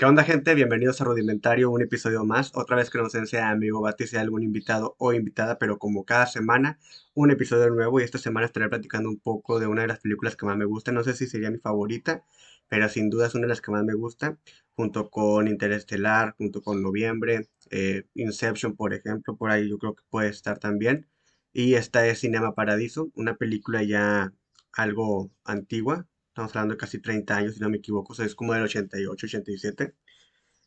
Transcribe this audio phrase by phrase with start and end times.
[0.00, 0.54] ¿Qué onda, gente?
[0.54, 2.52] Bienvenidos a Rudimentario, un episodio más.
[2.54, 6.24] Otra vez que nos sea amigo Bati, sea algún invitado o invitada, pero como cada
[6.24, 6.78] semana,
[7.12, 8.00] un episodio nuevo.
[8.00, 10.64] Y esta semana estaré platicando un poco de una de las películas que más me
[10.64, 10.90] gusta.
[10.90, 12.24] No sé si sería mi favorita,
[12.68, 14.38] pero sin duda es una de las que más me gusta,
[14.74, 20.04] junto con Interestelar, junto con Noviembre, eh, Inception, por ejemplo, por ahí yo creo que
[20.08, 21.08] puede estar también.
[21.52, 24.32] Y esta es Cinema Paradiso, una película ya
[24.72, 28.12] algo antigua, Estamos hablando de casi 30 años, si no me equivoco.
[28.12, 29.94] O sea, es como del 88, 87.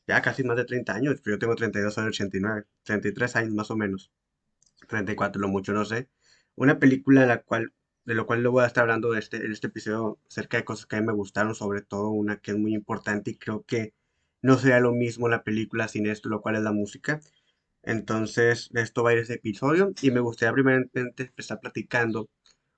[0.07, 1.21] Ya casi más de 30 años.
[1.25, 2.65] Yo tengo 32, soy 89.
[2.83, 4.11] 33 años más o menos.
[4.89, 6.09] 34, lo mucho, no sé.
[6.55, 7.73] Una película de la cual,
[8.05, 10.85] de lo cual le voy a estar hablando este, en este episodio acerca de cosas
[10.85, 13.93] que a mí me gustaron, sobre todo una que es muy importante y creo que
[14.41, 17.21] no sería lo mismo la película sin esto, lo cual es la música.
[17.83, 22.29] Entonces, de esto va a ir ese episodio y me gustaría primeramente empezar platicando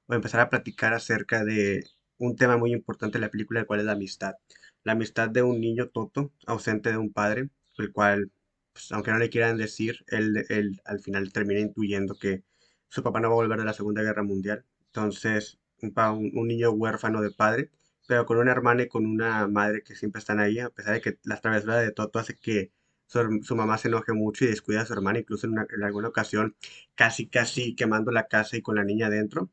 [0.08, 1.86] o empezar a platicar acerca de
[2.18, 4.36] un tema muy importante en la película, el cual es la amistad.
[4.84, 8.32] La amistad de un niño Toto, ausente de un padre, el cual,
[8.74, 12.44] pues, aunque no le quieran decir, él, él al final termina intuyendo que
[12.90, 14.66] su papá no va a volver de la Segunda Guerra Mundial.
[14.88, 15.94] Entonces, un,
[16.34, 17.72] un, niño huérfano de padre,
[18.08, 21.02] pero con una hermana y con una madre que siempre están ahí, a pesar de
[21.02, 22.72] que la travesura de Toto hace que
[23.08, 26.56] su, mamá se enoje mucho y descuida a su hermana, incluso en, en, alguna ocasión
[26.96, 29.50] casi, casi quemando la casa y con la niña adentro.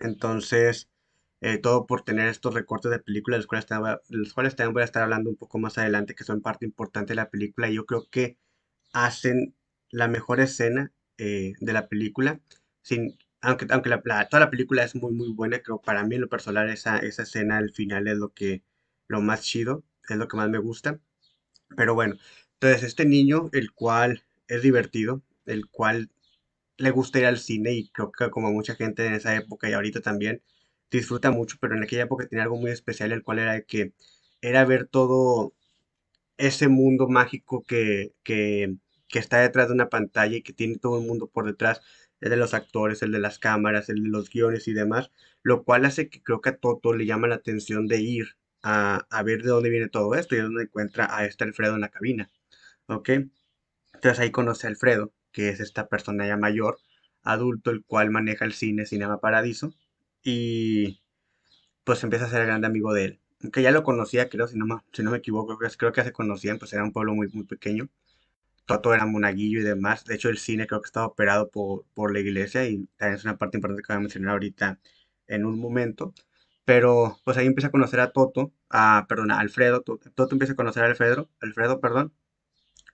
[0.00, 0.88] Entonces,
[1.40, 3.66] eh, todo por tener estos recortes de películas, de los cuales,
[4.08, 7.12] los cuales también voy a estar hablando un poco más adelante, que son parte importante
[7.12, 8.38] de la película, y yo creo que
[8.92, 9.54] hacen
[9.90, 12.40] la mejor escena eh, de la película,
[12.82, 16.22] sin, aunque, aunque la, toda la película es muy, muy buena, creo para mí en
[16.22, 18.62] lo personal esa, esa escena al final es lo que,
[19.08, 21.00] lo más chido, es lo que más me gusta,
[21.76, 22.16] pero bueno,
[22.54, 26.10] entonces este niño, el cual es divertido, el cual
[26.78, 29.72] le gusta ir al cine y creo que como mucha gente en esa época y
[29.74, 30.42] ahorita también,
[30.90, 33.92] disfruta mucho, pero en aquella época tenía algo muy especial, el cual era que
[34.42, 35.54] era ver todo
[36.38, 38.76] ese mundo mágico que, que,
[39.12, 41.82] está detrás de una pantalla y que tiene todo el mundo por detrás,
[42.20, 45.10] el de los actores, el de las cámaras, el de los guiones y demás,
[45.42, 49.06] lo cual hace que creo que a Toto le llama la atención de ir a,
[49.10, 51.80] a ver de dónde viene todo esto y es donde encuentra a este Alfredo en
[51.82, 52.30] la cabina,
[52.86, 53.10] ¿ok?
[53.94, 56.78] Entonces ahí conoce a Alfredo, que es esta persona ya mayor,
[57.22, 59.74] adulto, el cual maneja el cine Cinema Paradiso,
[60.22, 61.02] y
[61.84, 63.20] pues empieza a ser grande amigo de él.
[63.42, 66.12] Aunque ya lo conocía, creo, si no me, si no me equivoco, creo que se
[66.12, 67.88] conocían, pues era un pueblo muy, muy pequeño.
[68.66, 70.04] Toto era monaguillo y demás.
[70.04, 73.24] De hecho, el cine creo que estaba operado por, por la iglesia y también es
[73.24, 74.80] una parte importante que voy a mencionar ahorita
[75.26, 76.14] en un momento.
[76.64, 79.82] Pero pues ahí empieza a conocer a Toto, a, perdón, a Alfredo.
[79.82, 82.12] Toto, empieza a conocer a Alfredo, Alfredo, perdón.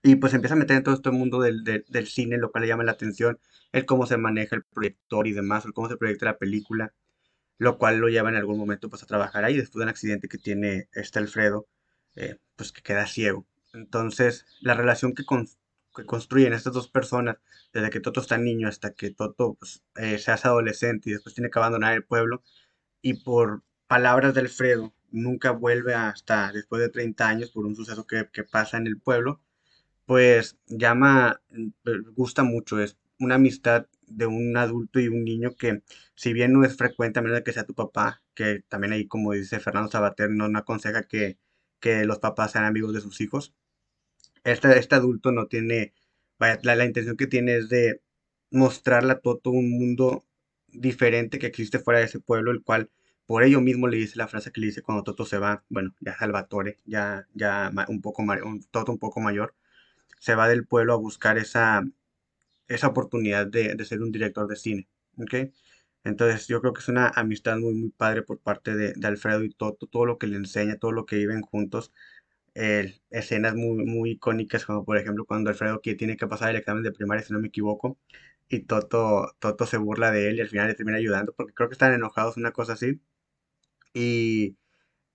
[0.03, 2.69] Y pues empieza a meter en todo este mundo del, del cine, lo cual le
[2.69, 3.39] llama la atención,
[3.73, 6.95] el cómo se maneja el proyector y demás, el cómo se proyecta la película
[7.59, 10.29] lo cual lo lleva en algún momento pues a trabajar ahí después de un accidente
[10.29, 11.67] que tiene este Alfredo,
[12.17, 13.47] eh, pues que queda ciego.
[13.73, 15.25] Entonces, la relación que,
[16.07, 17.37] construyen estas dos personas,
[17.73, 21.35] desde que Toto está niño hasta que Toto pues, eh, se hace adolescente y después
[21.35, 22.43] tiene que abandonar el pueblo,
[23.03, 28.07] y por palabras de Alfredo, nunca vuelve hasta después de 30 años por un suceso
[28.07, 29.41] que, que pasa en el pueblo,
[30.07, 31.71] pues llama, mm,
[32.15, 35.83] gusta mucho, es una amistad de un adulto y un niño que,
[36.15, 39.07] si bien no es frecuente, a menos de que sea tu papá, que también ahí,
[39.07, 41.39] como dice Fernando Sabater, no, aconseja que,
[41.81, 43.55] que, los papás sean amigos de sus hijos.
[44.45, 45.95] Este, este adulto no tiene,
[46.39, 48.03] vaya, la, intención que tiene es de
[48.51, 50.25] mostrarle a Toto un mundo
[50.69, 52.91] diferente que existe fuera de ese pueblo, el cual
[53.27, 55.95] por ello mismo le dice la frase que le dice cuando Toto se va, bueno,
[56.01, 59.55] ya Salvatore, ya, ya un poco, un, Toto un poco mayor,
[60.21, 61.85] se va del pueblo a buscar esa,
[62.69, 64.89] esa oportunidad de, ser un director de cine.
[65.19, 65.53] ¿ok?
[66.05, 69.51] Entonces yo creo que es una amistad muy, muy padre por parte de, Alfredo y
[69.51, 71.93] Toto, todo lo que le enseña, todo lo que viven juntos.
[73.11, 76.93] escenas muy, muy icónicas, como por ejemplo cuando Alfredo tiene que pasar el examen de
[76.93, 77.99] primaria, si no me equivoco,
[78.49, 81.69] y Toto, Toto se burla de él y al final le termina ayudando, porque creo
[81.69, 83.01] que están enojados, una cosa así.
[83.95, 84.57] Y,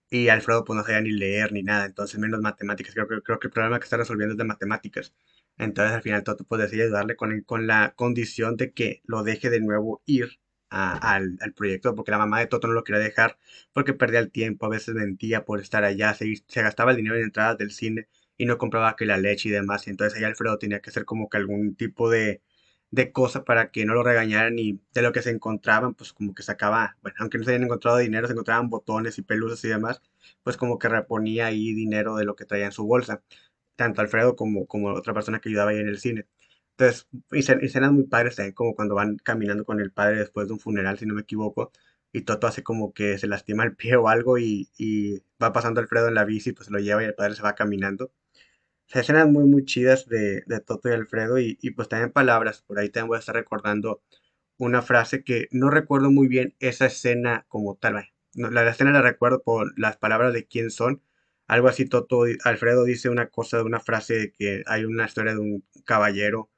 [0.09, 2.93] y Alfredo pues no sabía ni leer ni nada, entonces menos matemáticas.
[2.95, 5.13] Creo, creo que el problema que está resolviendo es de matemáticas.
[5.57, 9.49] Entonces al final Toto pues decide ayudarle con, con la condición de que lo deje
[9.49, 10.39] de nuevo ir
[10.71, 13.37] al, proyecto, porque la mamá de Toto no lo quería dejar,
[13.73, 17.23] porque perdía el tiempo, a veces mentía por estar allá, se, gastaba el dinero en
[17.23, 18.07] entradas del cine
[18.37, 19.87] y no compraba que la leche y demás.
[19.87, 22.41] Y entonces ahí Alfredo tenía que hacer como que algún tipo de,
[22.91, 26.33] de cosa para que no lo regañaran y de lo que se encontraban, pues como
[26.33, 29.67] que sacaba, bueno, aunque no se habían encontrado dinero, se encontraban botones y pelusas y
[29.69, 30.01] demás,
[30.43, 33.21] pues como que reponía ahí dinero de lo que traía en su bolsa
[33.75, 36.27] tanto Alfredo como, como otra persona que ayudaba ahí en el cine.
[36.77, 40.59] Entonces, escenas muy padres también, como cuando van caminando con el padre después de un
[40.59, 41.71] funeral, si no me equivoco,
[42.11, 45.79] y Toto hace como que se lastima el pie o algo y, y va pasando
[45.81, 48.11] Alfredo en la bici, pues lo lleva y el padre se va caminando.
[48.87, 52.11] O sea, escenas muy, muy chidas de, de Toto y Alfredo y, y pues también
[52.11, 52.61] palabras.
[52.61, 54.03] Por ahí también voy a estar recordando
[54.57, 58.09] una frase que no recuerdo muy bien esa escena como tal.
[58.35, 61.01] no, la escena la recuerdo por las palabras de quién son.
[61.47, 65.33] Algo así, Toto, Alfredo dice una cosa de una frase de que hay una historia
[65.33, 66.49] de un caballero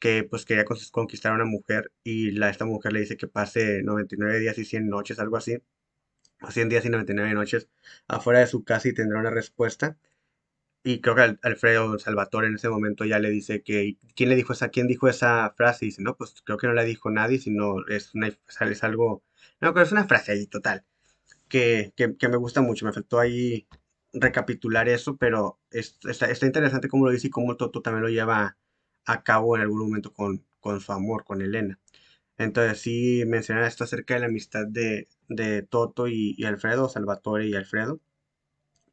[0.00, 3.82] que pues quería conquistar a una mujer y la, esta mujer le dice que pase
[3.84, 5.58] 99 días y 100 noches, algo así,
[6.42, 7.68] o 100 días y 99 noches
[8.08, 9.98] afuera de su casa y tendrá una respuesta.
[10.84, 14.36] Y creo que Al- Alfredo Salvatore en ese momento ya le dice que, ¿quién le
[14.36, 15.86] dijo esa, quién dijo esa frase?
[15.86, 19.24] Y dice, no, pues creo que no la dijo nadie, sino es una, es algo,
[19.60, 20.84] no, pero es una frase ahí total,
[21.48, 23.68] que, que, que me gusta mucho, me faltó ahí
[24.14, 28.08] recapitular eso, pero es- está, está interesante cómo lo dice y cómo Toto también lo
[28.10, 28.56] lleva
[29.06, 31.78] a cabo en algún momento con, con su amor, con Elena.
[32.38, 37.48] Entonces sí mencionar esto acerca de la amistad de, de Toto y, y Alfredo, Salvatore
[37.48, 38.00] y Alfredo,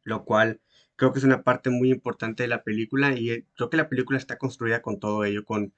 [0.04, 0.62] lo cual
[0.96, 3.90] creo que es una parte muy importante de la película y eh, creo que la
[3.90, 5.74] película está construida con todo ello, con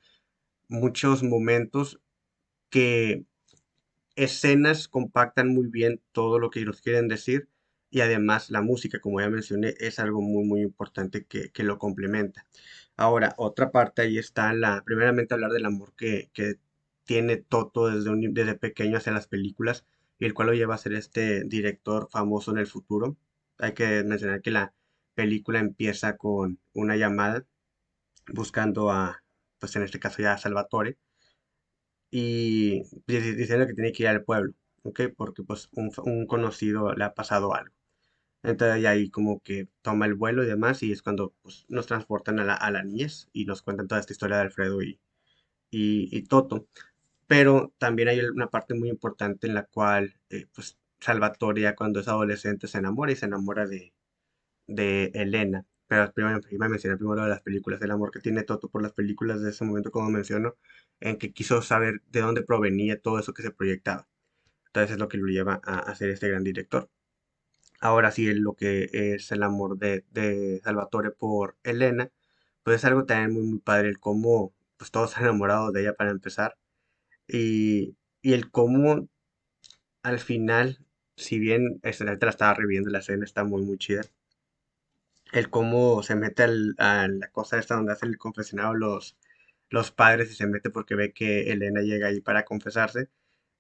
[0.69, 2.01] muchos momentos
[2.69, 3.25] que
[4.15, 7.49] escenas compactan muy bien todo lo que nos quieren decir
[7.93, 11.79] y además la música, como ya mencioné, es algo muy, muy importante que, que lo
[11.79, 12.45] complementa.
[12.97, 16.59] Ahora, otra parte ahí está la, primeramente hablar del amor que, que
[17.05, 19.85] tiene Toto desde, desde pequeño hacia las películas
[20.19, 23.17] y el cual lo lleva a ser este director famoso en el futuro.
[23.59, 24.73] Hay que mencionar que la
[25.15, 27.45] película empieza con una llamada
[28.33, 29.23] buscando a,
[29.59, 30.97] pues en este caso ya a Salvatore
[32.11, 34.53] y dici- diciendo que tiene que ir al pueblo,
[34.83, 35.01] ¿ok?
[35.17, 37.73] Porque pues un conocido le ha pasado algo.
[38.43, 42.39] Entonces ahí como que toma el vuelo y demás y es cuando pues, nos transportan
[42.39, 44.99] a la, a la niñez y nos cuentan toda esta historia de Alfredo y,
[45.71, 46.67] y, y Toto.
[47.27, 52.07] Pero también hay una parte muy importante en la cual eh, pues Salvatore cuando es
[52.07, 53.93] adolescente se enamora y se enamora de,
[54.67, 55.65] de Elena.
[55.87, 58.81] Pero primero iba a mencionar primero de las películas, el amor que tiene Toto por
[58.81, 60.55] las películas de ese momento, como menciono,
[60.99, 64.07] en que quiso saber de dónde provenía todo eso que se proyectaba.
[64.67, 66.89] Entonces es lo que lo lleva a, a ser este gran director.
[67.83, 72.09] Ahora sí, lo que es el amor de, de Salvatore por Elena,
[72.63, 75.81] pues es algo también muy, muy padre, el cómo pues todos se han enamorado de
[75.81, 76.57] ella para empezar.
[77.27, 79.09] Y, y el cómo
[80.03, 80.79] al final,
[81.17, 84.03] si bien esta te la estaba reviendo, la escena está muy, muy chida
[85.33, 89.17] el cómo se mete al- a la cosa esta donde hacen el confesionado los,
[89.69, 93.09] los padres y se mete porque ve que Elena llega ahí para confesarse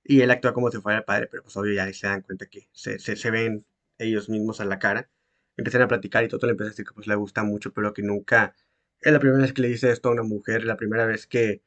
[0.03, 2.21] y él actúa como si fuera el padre, pero pues obvio ya ahí se dan
[2.23, 3.65] cuenta que se, se, se ven
[3.97, 5.09] ellos mismos a la cara,
[5.57, 7.93] empiezan a platicar y todo le empieza a decir que pues le gusta mucho, pero
[7.93, 8.55] que nunca
[9.01, 11.61] es la primera vez que le dice esto a una mujer, la primera vez que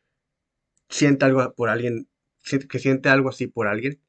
[0.89, 2.09] siente algo por alguien,
[2.71, 4.01] que siente algo así por alguien,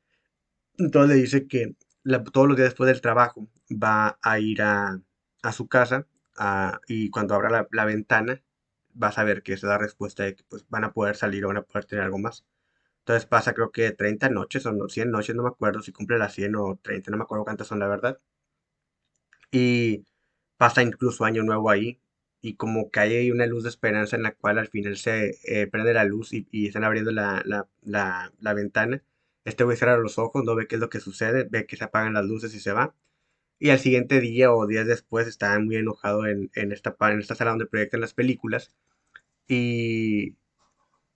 [0.78, 5.02] entonces le dice que la- todos los días después del trabajo va a ir a,
[5.44, 6.08] a su casa
[6.88, 8.44] y cuando abra la, ventana
[8.94, 11.50] vas a ver que se da respuesta de que pues, van a poder salir o
[11.50, 12.46] van a poder tener algo más.
[13.08, 16.20] Entonces pasa creo que 30 noches o no, 100 noches, no me acuerdo si cumple
[16.20, 18.20] las 100 o 30, no me acuerdo cuántas son la verdad.
[19.52, 20.06] Y
[20.58, 22.00] pasa incluso año nuevo ahí
[22.42, 25.68] y como que hay una luz de esperanza en la cual al final se eh,
[25.68, 29.04] prende la luz y, y están abriendo la, la, la, la ventana.
[29.46, 31.86] Este güey cierra los ojos, no ve qué es lo que sucede, ve que se
[31.86, 32.96] apagan las luces y se va.
[33.60, 37.36] Y al siguiente día o días después está muy enojado en, en esta, en esta
[37.36, 38.72] sala donde proyectan las películas
[39.48, 40.36] y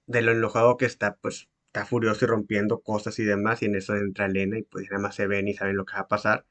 [0.08, 3.76] de lo enojado que está, pues está furioso y rompiendo cosas y demás, y en
[3.76, 6.08] eso entra Elena y pues nada más se ven y saben lo que va a
[6.08, 6.46] pasar,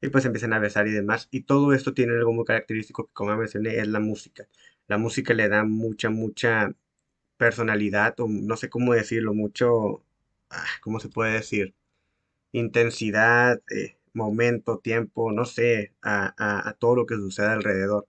[0.00, 3.12] y pues empiezan a besar y demás, y todo esto tiene algo muy característico que
[3.14, 4.48] como mencioné es la música.
[4.88, 6.72] La música le da mucha, mucha
[7.38, 10.04] personalidad, o no sé cómo decirlo, mucho,
[10.50, 11.74] ah, ¿cómo se puede decir?
[12.52, 16.34] Intensidad, eh, momento, tiempo, no sé, a,
[16.68, 18.08] a- todo lo que sucede alrededor.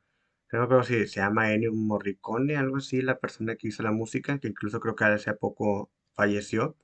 [0.52, 4.40] No me si se llama Ennio Morricone, algo así, la persona que hizo la música,
[4.40, 6.78] que incluso creo que hace poco falleció.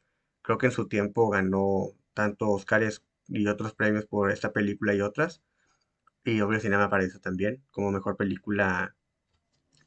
[0.43, 5.01] Creo que en su tiempo ganó tanto Oscars y otros premios por esta película y
[5.01, 5.43] otras.
[6.25, 8.95] Y obvio Cinema Paradiso también, como mejor película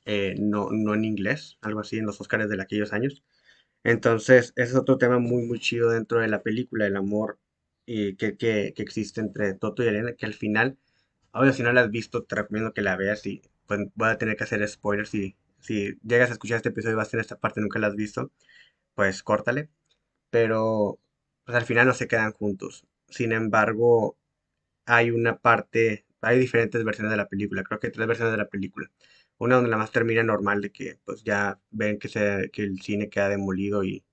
[0.05, 3.23] eh, no, no en inglés, algo así en los Oscars de aquellos años.
[3.85, 7.39] Entonces, ese es otro tema muy, muy chido dentro de la película, el amor
[7.87, 10.79] y que, que, que existe entre Toto y Elena, que al final
[11.33, 14.19] Obvio, si no la has visto, te recomiendo que la veas y pues voy a
[14.19, 15.11] tener que hacer spoilers.
[15.11, 17.89] Si, si llegas a escuchar este episodio y vas a tener esta parte nunca la
[17.89, 18.33] has visto,
[18.97, 19.71] pues córtale.
[20.31, 21.01] Pero
[21.45, 22.87] pues al final no se quedan juntos.
[23.09, 24.19] Sin embargo,
[24.87, 27.65] hay una parte, hay diferentes versiones de la película.
[27.65, 28.91] Creo que hay tres versiones de la película.
[29.39, 32.81] Una donde la más termina normal de que pues ya ven que, se, que el
[32.83, 34.05] cine queda demolido y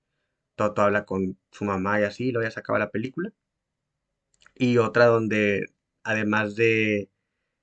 [0.56, 3.32] Toto habla con su mamá y así, y luego ya acaba la película.
[4.54, 5.66] Y otra donde,
[6.02, 7.10] además de,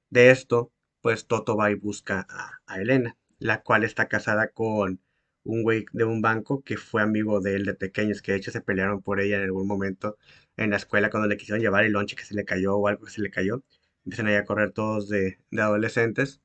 [0.09, 2.27] de esto, pues Toto va y busca
[2.67, 5.01] a Elena, la cual está casada con
[5.43, 8.51] un güey de un banco que fue amigo de él de pequeños, que de hecho
[8.51, 10.17] se pelearon por ella en algún momento
[10.57, 13.05] en la escuela cuando le quisieron llevar el lonche que se le cayó o algo
[13.05, 13.63] que se le cayó.
[14.05, 16.41] Empiezan ahí a correr todos de, de adolescentes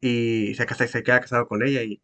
[0.00, 2.02] y se, casa, se queda casado con ella y,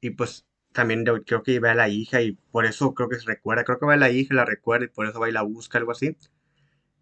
[0.00, 3.26] y pues también creo que ve a la hija y por eso creo que se
[3.26, 5.42] recuerda, creo que va a la hija, la recuerda y por eso va y la
[5.42, 6.16] busca, algo así.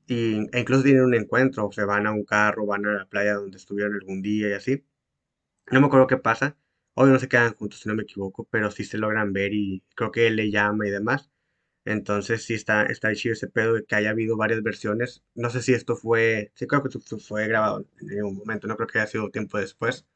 [0.06, 3.34] Y, e incluso tienen un encuentro, se van a un carro, van a la playa
[3.34, 4.84] donde estuvieron algún día y así.
[5.72, 6.56] No me acuerdo qué pasa.
[6.94, 9.82] Hoy no se quedan juntos, si no me equivoco, pero sí se logran ver y
[9.94, 11.30] creo que él le llama y demás.
[11.84, 15.22] Entonces sí está, está chido ese pedo de que haya habido varias versiones.
[15.34, 18.88] No sé si esto fue, sí creo que fue grabado en un momento, no creo
[18.88, 20.06] que haya sido tiempo después.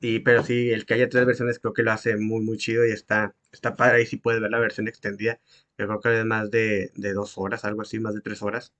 [0.00, 2.86] Y, pero sí, el que haya tres versiones creo que lo hace muy, muy chido
[2.86, 4.02] y está, está padre.
[4.02, 5.40] Y si puedes ver la versión extendida,
[5.78, 8.74] yo creo que es más de, de dos horas, algo así, más de tres horas.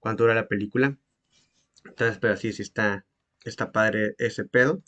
[0.00, 0.98] ¿Cuánto dura la película?
[1.84, 3.06] Entonces, pero sí, sí está,
[3.44, 4.82] está padre ese pedo.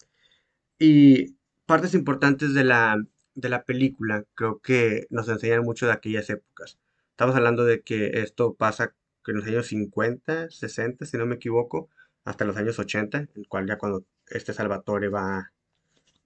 [0.78, 1.37] Y
[1.70, 3.00] partes importantes de la,
[3.36, 6.80] de la película creo que nos enseñan mucho de aquellas épocas.
[7.10, 8.92] Estamos hablando de que esto pasa
[9.24, 11.88] en los años 50, 60, si no me equivoco,
[12.24, 15.52] hasta los años 80, el cual ya cuando este Salvatore va,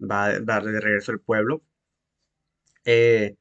[0.01, 1.63] va, a dar de regreso al pueblo.
[2.87, 3.37] Eh,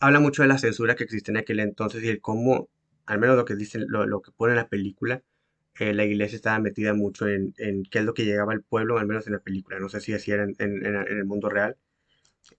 [0.00, 2.70] habla mucho de la censura que existe en aquel entonces y el cómo,
[3.04, 5.22] al menos lo que dice, lo, que pone en la película,
[5.78, 8.98] eh, la iglesia estaba metida mucho en, en, qué es lo que llegaba al pueblo,
[8.98, 11.76] al menos en la película, no sé si así era en, en, el mundo real,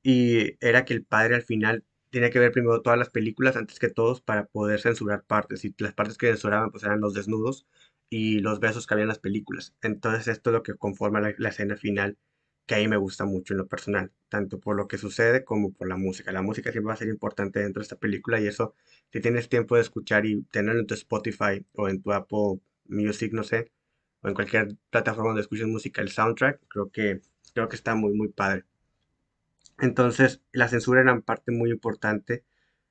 [0.04, 3.80] y era que el padre al final tenía que ver primero todas las películas antes
[3.80, 7.68] que todos para poder censurar partes, y las partes que censuraban pues eran los desnudos
[8.10, 9.76] y los besos que había en las películas.
[9.82, 12.18] Entonces esto es lo que conforma la escena final
[12.66, 15.72] que a mí me gusta mucho en lo personal, tanto por lo que sucede como
[15.74, 16.32] por la música.
[16.32, 18.76] La música siempre va a ser importante dentro de esta película y eso,
[19.12, 23.34] si tienes tiempo de escuchar y tenerlo en tu Spotify o en tu Apple Music,
[23.34, 23.72] no sé,
[24.22, 27.22] o en cualquier plataforma donde escuches música, el soundtrack, creo que,
[27.54, 28.66] creo que está muy, muy padre.
[29.80, 32.44] Entonces, la censura era parte muy importante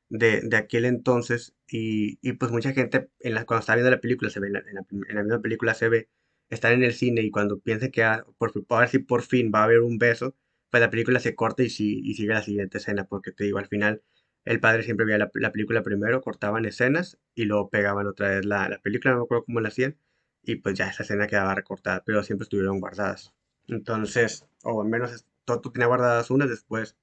[0.08, 4.00] de, de aquel entonces y, y, pues mucha gente en la, cuando está viendo la
[4.00, 6.08] película, se ve, en la, misma película se ve
[6.50, 9.50] estar en el cine y cuando piense que ah, por, a ver si por fin
[9.54, 10.36] va a haber un beso,
[10.70, 13.66] pues la película se corta y, y sigue la siguiente escena, porque te digo, al
[13.68, 14.02] final
[14.44, 18.68] el padre siempre veía la, película primero, cortaban escenas y luego pegaban otra vez la,
[18.68, 19.96] la película, no me acuerdo cómo la hacían,
[20.42, 23.32] y pues ya esa escena quedaba recortada, pero siempre estuvieron guardadas.
[23.68, 26.96] Entonces, o al menos Toto tenía guardadas unas, después,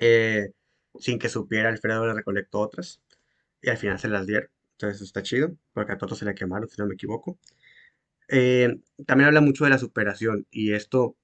[0.00, 0.52] eh,
[0.98, 3.00] sin que supiera, Alfredo le recolectó otras
[3.62, 4.50] y al final se las dieron.
[4.72, 7.38] Entonces eso está chido, porque a Toto se le quemaron, si no me equivoco.
[8.28, 11.16] Eh, también habla mucho de la superación y esto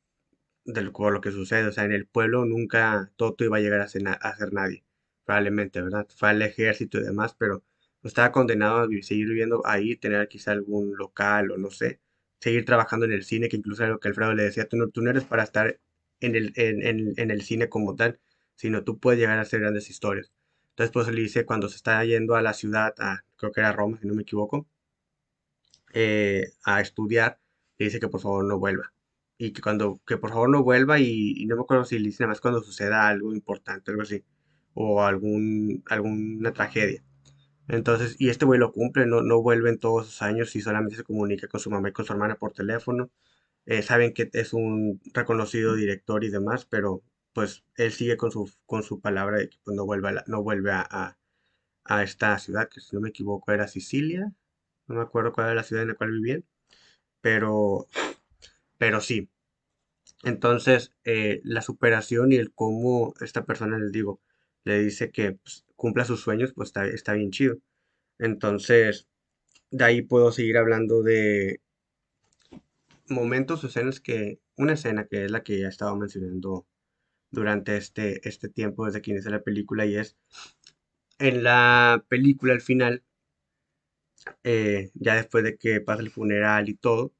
[0.64, 0.92] de lo,
[1.23, 4.02] que sucede, o sea, en el pueblo nunca Toto iba a llegar a ser,
[4.52, 4.85] nadie,
[5.28, 6.06] probablemente, ¿verdad?
[6.16, 7.62] Fue al ejército y demás, pero
[8.02, 12.00] estaba condenado a seguir viviendo ahí, tener quizá algún local o no sé,
[12.40, 14.88] seguir trabajando en el cine, que incluso era lo que Alfredo le decía, tú no,
[14.88, 15.78] tú no eres para estar
[16.20, 18.18] en el, en, en el cine como tal,
[18.56, 20.32] sino tú puedes llegar a hacer grandes historias.
[20.70, 23.73] Entonces, pues le dice cuando se está yendo a la ciudad, a, creo que era
[23.73, 24.66] Roma, si no me equivoco,
[25.92, 27.38] eh, a estudiar,
[27.78, 28.92] le dice que por favor no vuelva.
[29.37, 32.23] Y que cuando, que por favor no vuelva y, no me acuerdo si le dice
[32.25, 34.25] nada más cuando suceda algo importante, algo así,
[34.80, 37.02] o algún, alguna tragedia.
[37.68, 40.97] Entonces, y este güey lo cumple, no, no vuelve en todos esos años y solamente
[40.97, 43.11] se comunica con su mamá y con su hermana por teléfono.
[43.66, 47.02] Eh, saben que es un reconocido director y demás, pero
[47.35, 50.42] pues él sigue con su, con su palabra de que pues, no vuelve, a, no
[50.42, 51.18] vuelve a,
[51.85, 54.32] a, esta ciudad, que si no me equivoco era Sicilia,
[54.88, 56.44] no me acuerdo cuál era la ciudad en la cual vivían,
[57.20, 57.88] pero,
[58.78, 59.30] pero sí.
[60.25, 64.20] Entonces, eh, la superación y el cómo esta persona, les digo,
[64.69, 67.59] le dice que pues, cumpla sus sueños, pues está, está bien chido.
[68.19, 69.09] Entonces,
[69.71, 71.61] de ahí puedo seguir hablando de
[73.09, 76.67] momentos o escenas que, una escena que es la que ya he estado mencionando
[77.31, 80.17] durante este, este tiempo desde que inicia la película y es
[81.19, 83.05] en la película al final
[84.45, 87.13] eh, ya después de que pasa el funeral y todo,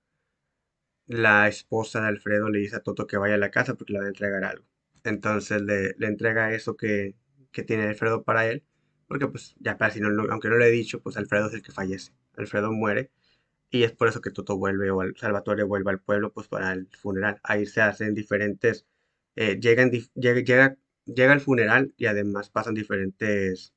[1.07, 4.01] la esposa de Alfredo le dice a Toto que vaya a la casa porque le
[4.01, 4.65] va a entregar algo.
[5.05, 7.17] Entonces le, entrega eso que,
[7.65, 8.65] tiene Alfredo para él,
[9.07, 11.63] porque pues ya para si no, aunque no le he dicho, pues Alfredo es el
[11.63, 12.13] que fallece.
[12.37, 13.11] Alfredo muere
[13.71, 16.89] y es por eso que Toto vuelve o Salvatore vuelve al pueblo pues para el
[17.01, 17.41] funeral.
[17.45, 18.87] Ahí se hacen diferentes,
[19.37, 20.77] eh, llegan, llega, llega,
[21.07, 23.75] llega el funeral y además pasan diferentes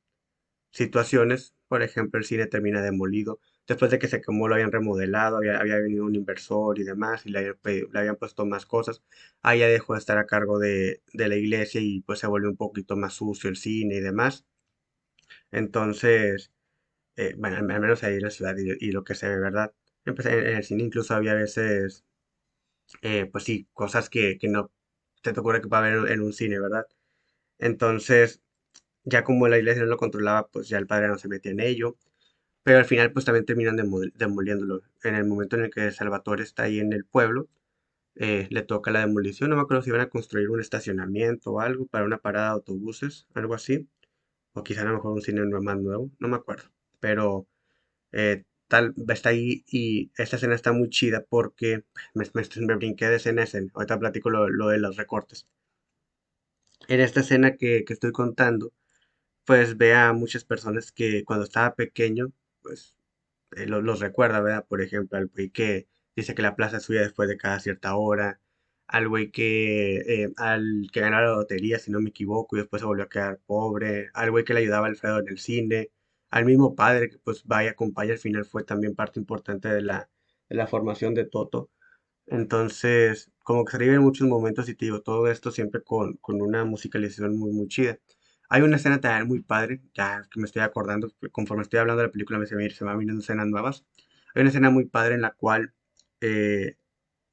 [0.71, 3.39] situaciones por ejemplo, el cine termina demolido.
[3.67, 7.29] Después de que se quemó, lo habían remodelado, había, venido un inversor y demás, y
[7.31, 7.55] le,
[7.93, 9.01] habían puesto más cosas.
[9.41, 12.57] Ahí ya dejó de estar a cargo de, la iglesia y pues se volvió un
[12.57, 14.45] poquito más sucio el cine y demás.
[15.51, 16.51] Entonces,
[17.17, 19.73] eh, bueno, al menos ahí en la ciudad y, lo que se ve, ¿verdad?
[20.05, 22.05] Empecé en, el cine incluso había veces,
[23.01, 24.71] eh, pues sí, cosas que, que no
[25.21, 26.87] te ocurre que va a haber en un cine, ¿verdad?
[27.59, 28.41] Entonces,
[29.05, 31.61] ya como la iglesia no lo controlaba, pues ya el padre no se metía en
[31.61, 31.97] ello.
[32.63, 34.81] Pero al final, pues también terminan demoliéndolo.
[35.03, 37.49] En el momento en el que Salvatore está ahí en el pueblo,
[38.15, 39.49] eh, le toca la demolición.
[39.49, 42.53] No me acuerdo si iban a construir un estacionamiento o algo para una parada de
[42.53, 43.89] autobuses, algo así.
[44.53, 46.69] O quizá a lo mejor un cine más nuevo, no me acuerdo.
[46.99, 47.47] Pero
[48.13, 53.17] eh, tal, está ahí y esta escena está muy chida porque me, me, brinqué de
[53.17, 53.71] escena escena.
[53.75, 55.47] Ahorita platico lo, lo, de los recortes.
[56.87, 58.71] En esta escena que, que estoy contando,
[59.45, 62.95] pues ve a muchas personas que cuando estaba pequeño, pues
[63.55, 64.65] eh, los recuerda, ¿verdad?
[64.67, 67.95] Por ejemplo, al güey que dice que la plaza es suya después de cada cierta
[67.95, 68.41] hora,
[68.87, 72.81] al güey que, eh, al que ganó la lotería, si no me equivoco, y después
[72.81, 75.91] se volvió a quedar pobre, al güey que le ayudaba a Alfredo en el cine,
[76.29, 80.09] al mismo padre que pues vaya, acompaña, al final fue también parte importante de la,
[80.49, 81.69] de la formación de Toto.
[82.27, 86.41] Entonces, como que se viven muchos momentos y te digo, todo esto siempre con, con
[86.41, 87.99] una musicalización muy, muy chida.
[88.53, 92.07] Hay una escena también muy padre, ya que me estoy acordando, conforme estoy hablando de
[92.09, 93.85] la película me se, me, se van viniendo escenas nuevas.
[94.35, 95.73] Hay una escena muy padre en la cual
[96.19, 96.75] eh,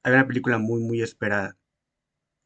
[0.03, 1.57] hay una película muy, muy esperada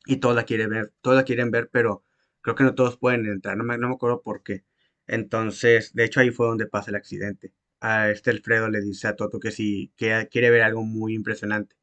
[0.08, 2.04] y todos la quieren ver, todos la quieren ver, pero
[2.42, 4.66] creo que no todos pueden entrar, no me, no me acuerdo por qué.
[5.08, 7.54] Entonces, de hecho ahí fue donde pasa el accidente.
[7.80, 11.76] A este Alfredo le dice a Toto que si que quiere ver algo muy impresionante.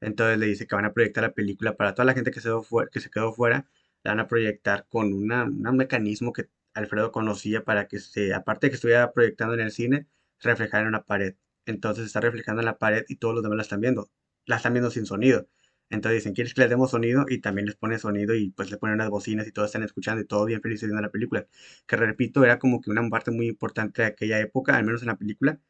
[0.00, 3.10] Entonces le dice que van a proyectar la película para toda la gente que se
[3.10, 3.66] quedó fuera
[4.04, 8.66] la van a proyectar con una, un mecanismo que Alfredo conocía para que se, aparte
[8.66, 10.06] de que estuviera proyectando en el cine,
[10.40, 11.36] reflejara en una pared.
[11.66, 14.10] Entonces está reflejando en la pared y todos los demás la están viendo.
[14.46, 15.48] La están viendo sin sonido.
[15.90, 17.26] Entonces dicen, ¿quieres que les demos sonido?
[17.28, 20.20] Y también les pone sonido y pues le ponen unas bocinas y todos están escuchando
[20.22, 21.46] y todo bien felices viendo la película.
[21.86, 25.08] Que repito, era como que una parte muy importante de aquella época, al menos en
[25.08, 25.60] la película.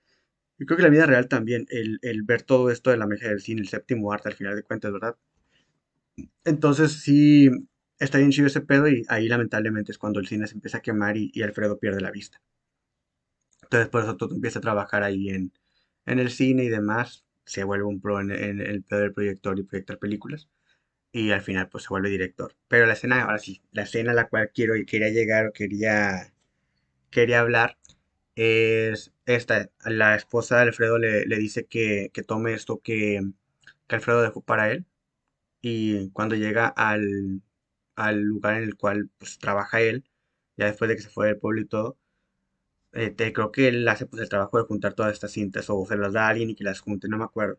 [0.58, 3.28] Y creo que la vida real también, el, el ver todo esto de la magia
[3.28, 5.16] del cine, el séptimo arte al final de cuentas, ¿verdad?
[6.44, 7.50] Entonces sí,
[7.98, 10.82] está bien chido ese pedo y ahí lamentablemente es cuando el cine se empieza a
[10.82, 12.40] quemar y, Alfredo pierde la vista.
[13.62, 15.52] Entonces por eso todo empieza a trabajar ahí en,
[16.06, 19.64] en el cine y demás, se vuelve un pro en, el pedo del proyector y
[19.64, 20.48] proyectar películas
[21.12, 22.54] y al final pues se vuelve director.
[22.68, 26.32] Pero la escena, ahora sí, la escena a la cual quiero, quería llegar o quería,
[27.10, 27.78] quería hablar
[28.36, 33.20] es esta, la esposa de Alfredo le, dice que, tome esto que,
[33.88, 34.86] que Alfredo dejó para él
[35.62, 37.42] y cuando llega al,
[37.96, 40.04] al lugar en el cual pues, trabaja él,
[40.56, 41.98] ya después de que se fue del pueblo y todo,
[42.92, 45.96] eh, creo que él hace pues, el trabajo de juntar todas estas cintas o se
[45.96, 47.58] las da a alguien y que las junte, no me acuerdo.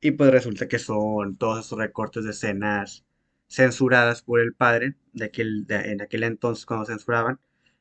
[0.00, 3.04] Y pues resulta que son todos esos recortes de escenas
[3.48, 7.40] censuradas por el padre, de aquel, en aquel entonces cuando censuraban,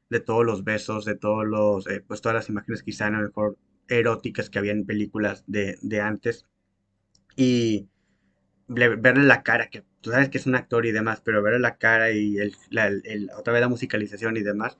[0.10, 3.19] de todos los besos, de todos los, eh, pues todas las imágenes quizá a lo
[3.21, 6.45] mejor eróticas que había en películas de, de antes.
[7.36, 7.88] Y
[8.69, 11.77] verle la cara, que tú sabes que es un actor y demás, pero verle la
[11.77, 12.38] cara y
[13.38, 14.77] otra vez la musicalización y demás,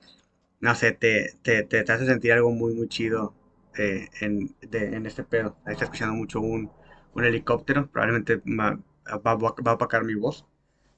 [0.60, 3.34] no sé, te, te, te, hace sentir algo muy, muy chido
[3.76, 5.56] eh, en, en, este pedo.
[5.64, 6.70] Ahí está escuchando mucho un,
[7.14, 8.78] un helicóptero, probablemente va,
[9.18, 10.46] va, a opacar mi voz,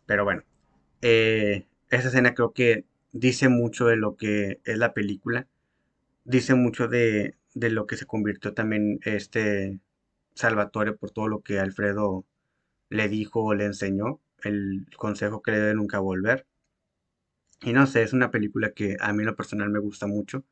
[0.06, 0.42] pero bueno,
[1.02, 5.46] eh, esa escena creo que dice mucho de lo que es la película,
[6.24, 9.78] dice mucho de, de lo que se convirtió también este
[10.34, 12.24] Salvatore por todo lo que Alfredo
[12.92, 16.46] le dijo o le enseñó el consejo que le debe nunca volver.
[17.62, 20.44] Y no sé, es una película que a mí en lo personal me gusta mucho.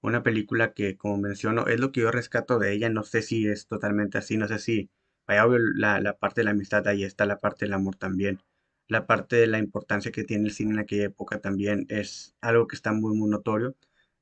[0.00, 2.88] Una película que, como menciono, es lo que yo rescato de ella.
[2.90, 4.90] No sé si es totalmente así, no sé si,
[5.26, 8.40] vaya, la, la parte de la amistad ahí está, la parte del amor también.
[8.88, 12.66] La parte de la importancia que tiene el cine en aquella época también es algo
[12.66, 13.76] que está muy, muy notorio.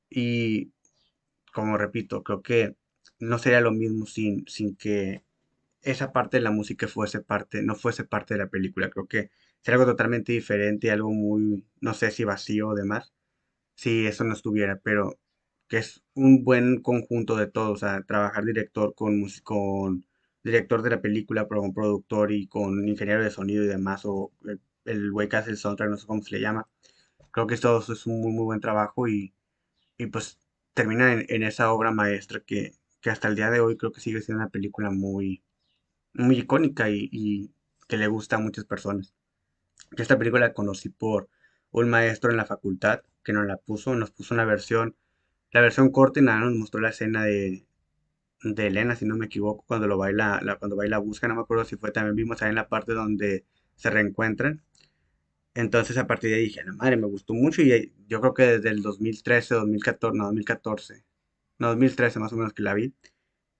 [0.09, 0.71] Y,
[1.53, 2.77] como repito, creo que
[3.19, 5.24] no sería lo mismo sin, sin que
[5.85, 8.89] esa parte de la música fuese parte, no fuese parte de la película.
[8.89, 13.13] Creo que sería algo totalmente diferente, algo muy, no sé si vacío o demás,
[13.75, 15.19] si eso no estuviera, pero
[15.67, 20.05] que es un buen conjunto de todo, o sea, trabajar director con,
[20.43, 24.31] director de la película, con productor y con ingeniero de sonido y demás, o
[24.85, 26.67] el güey que el soundtrack, no sé cómo se le llama.
[27.31, 29.33] Creo que todo eso es un muy, muy buen trabajo y,
[29.97, 30.39] y pues
[30.73, 34.01] termina en, en, esa obra maestra que, que hasta el día de hoy creo que
[34.01, 35.43] sigue siendo una película muy,
[36.15, 37.51] muy icónica y,
[37.87, 39.13] que le gusta a muchas personas.
[39.97, 41.29] esta película la conocí por
[41.71, 44.95] un maestro en la facultad que nos la puso, nos puso una versión,
[45.51, 47.65] la versión corta y nada, nos mostró la escena de,
[48.43, 51.41] de Elena, si no me equivoco, cuando lo baila, la, cuando baila busca, no me
[51.41, 54.63] acuerdo si fue, también vimos ahí en la parte donde se reencuentran.
[55.53, 58.43] Entonces a partir de ahí dije, la madre, me gustó mucho y yo creo que
[58.43, 61.05] desde el 2013, 2014, no, 2014,
[61.59, 62.93] no, 2013 más o menos que la vi.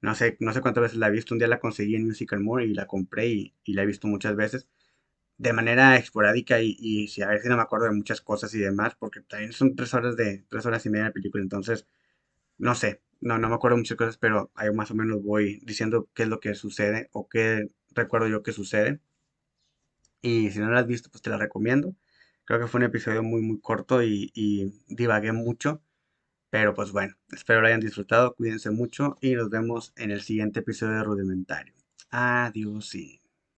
[0.06, 1.34] No sé, no sé cuántas veces la he visto.
[1.36, 4.08] Un día la conseguí en Musical More y la compré y, y la he visto
[4.08, 4.68] muchas veces.
[5.38, 8.60] De manera esporádica y, y a ver si no me acuerdo de muchas cosas y
[8.60, 11.88] demás, porque también son tres horas de, tres horas y media de película, entonces,
[12.58, 15.62] no sé, no, no me acuerdo de muchas cosas, pero ahí más o menos voy
[15.65, 19.02] diciendo qué es lo que sucede o qué recuerdo yo que sucede.
[20.22, 21.96] Y si no la has visto, pues te la recomiendo.
[22.46, 25.82] Creo que fue un episodio muy, muy corto y, y divagué mucho.
[26.56, 30.62] Pero pues bueno, espero lo hayan disfrutado, cuídense mucho y nos vemos en el siguiente
[30.62, 31.74] episodio de Rudimentario.
[32.12, 33.25] Adiós y...